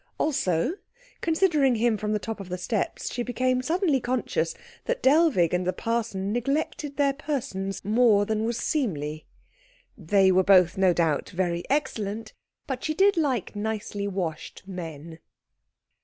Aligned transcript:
Also, 0.17 0.73
considering 1.21 1.75
him 1.75 1.95
from 1.95 2.11
the 2.11 2.17
top 2.17 2.39
of 2.39 2.49
the 2.49 2.57
steps, 2.57 3.13
she 3.13 3.21
became 3.21 3.61
suddenly 3.61 3.99
conscious 3.99 4.55
that 4.85 5.03
Dellwig 5.03 5.53
and 5.53 5.63
the 5.63 5.71
parson 5.73 6.33
neglected 6.33 6.97
their 6.97 7.13
persons 7.13 7.85
more 7.85 8.25
than 8.25 8.43
was 8.43 8.57
seemly. 8.57 9.27
They 9.95 10.31
were 10.31 10.41
both 10.43 10.75
no 10.75 10.91
doubt 10.91 11.29
very 11.29 11.63
excellent; 11.69 12.33
but 12.65 12.83
she 12.83 12.95
did 12.95 13.15
like 13.15 13.55
nicely 13.55 14.07
washed 14.07 14.63
men. 14.65 15.19